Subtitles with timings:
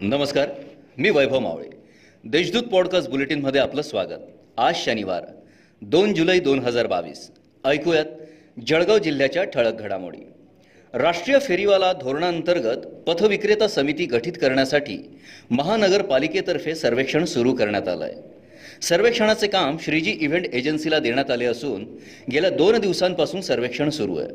[0.00, 0.48] नमस्कार
[0.98, 1.68] मी वैभव मावळे.
[2.24, 4.20] देशदूत पॉडकास्ट बुलेटिनमध्ये आपलं स्वागत.
[4.56, 5.24] आज शनिवार
[5.82, 7.30] दोन जुलै दोन हजार बावीस.
[7.64, 8.04] ऐकूयात
[8.66, 10.18] जळगाव जिल्ह्याच्या ठळक घडामोडी.
[10.94, 15.18] राष्ट्रीय फेरीवाला धोरणांतर्गत पथविक्रेता समिती गठीत करण्यासाठी
[15.50, 18.14] महानगरपालिकेतर्फे सर्वेक्षण सुरू करण्यात आलं आहे
[18.82, 21.86] सर्वेक्षणाचे काम श्रीजी इव्हेंट एजन्सीला देण्यात आले असून
[22.32, 24.28] गेल्या दोन दिवसांपासून सर्वेक्षण सुरू आहे.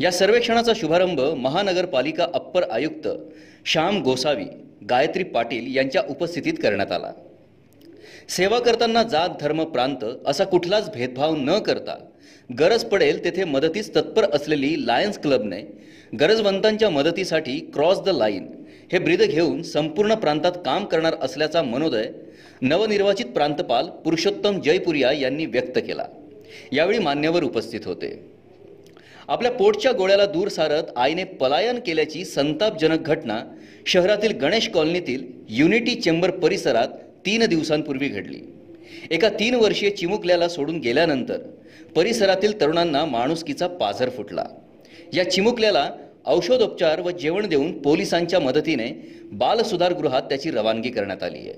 [0.00, 3.08] या सर्वेक्षणाचा शुभारंभ महानगरपालिका अप्पर आयुक्त
[3.66, 4.44] श्याम गोसावी
[4.90, 7.12] गायत्री पाटील यांच्या उपस्थितीत करण्यात आला.
[8.28, 11.96] सेवा करताना जात धर्म प्रांत असा कुठलाच भेदभाव न करता
[12.58, 15.60] गरज पडेल तेथे मदतीस तत्पर असलेली लायन्स क्लबने
[16.20, 18.46] गरजवंतांच्या मदतीसाठी क्रॉस द लाईन
[18.92, 22.08] हे ब्रीद घेऊन संपूर्ण प्रांतात काम करणार असल्याचा मनोदय
[22.62, 26.06] नवनिर्वाचित प्रांतपाल पुरुषोत्तम जयपुरिया यांनी व्यक्त केला.
[26.72, 28.10] यावेळी मान्यवर उपस्थित होते.
[29.28, 33.42] आपल्या पोटच्या गोळ्याला दूर सारत आईने पलायन केल्याची संतापजनक घटना
[33.86, 36.88] शहरातील गणेश कॉलनीतील युनिटी चेंबर परिसरात
[37.26, 38.40] तीन दिवसांपूर्वी घडली.
[39.10, 41.38] एका तीन वर्षीय चिमुकल्याला सोडून गेल्यानंतर
[41.96, 44.44] परिसरातील तरुणांना माणुसकीचा पाझर फुटला.
[45.14, 45.90] या चिमुकल्याला
[46.26, 51.54] औषधोपचार व जेवण देऊन पोलिसांच्या मदतीने बालसुधारगृहात त्याची रवानगी करण्यात आली आहे.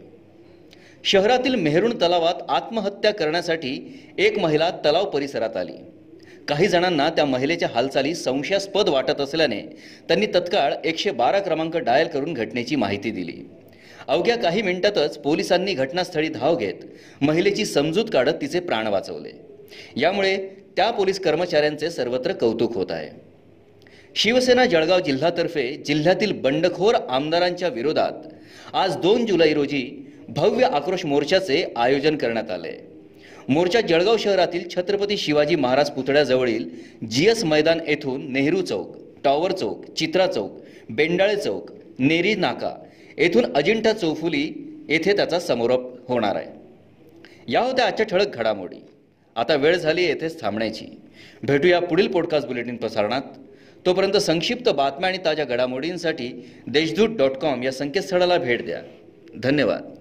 [1.04, 5.72] शहरातील मेहरुण तलावात आत्महत्या करण्यासाठी एक महिला तलाव परिसरात आली.
[6.48, 9.60] काही जणांना त्या महिलेच्या हालचाली संशयास्पद वाटत असल्याने
[10.08, 13.32] त्यांनी तत्काळ एकशे बारा क्रमांक डायल करून घटनेची माहिती दिली.
[14.08, 16.84] अवघ्या काही मिनिटातच पोलिसांनी घटनास्थळी धाव घेत
[17.20, 19.32] महिलेची समजूत काढत तिचे प्राण वाचवले.
[19.96, 20.36] यामुळे
[20.76, 23.08] त्या पोलीस कर्मचाऱ्यांचे सर्वत्र कौतुक होत आहे.
[24.14, 28.28] शिवसेना जळगाव जिल्हातर्फे जिल्ह्यातील बंडखोर आमदारांच्या विरोधात
[28.72, 29.88] आज दोन जुलै रोजी
[30.28, 32.76] भव्य आक्रोश मोर्चाचे आयोजन करण्यात आले.
[33.48, 36.68] मोर्चा जळगाव शहरातील छत्रपती शिवाजी महाराज पुतळ्याजवळील
[37.10, 40.50] जी एस मैदान येथून नेहरू चौक टॉवर चौक चित्रा चौक
[40.90, 42.84] बेंडाळे चौक नेरी नाका
[43.18, 46.46] येथून अजिंठा चौफुली येथे त्याचा समारोप होणार आहे.
[47.48, 48.76] या होत्या आजच्या ठळक घडामोडी.
[49.36, 50.84] आता वेळ झाली येथेच थांबण्याची.
[51.42, 53.22] भेटूया पुढील पॉडकास्ट बुलेटिन प्रसारणात.
[53.86, 58.82] तोपर्यंत संक्षिप्त बातम्या आणि ताज्या घडामोडींसाठी देशदूत डॉट कॉम या संकेतस्थळाला भेट द्या.
[59.36, 59.97] धन्यवाद.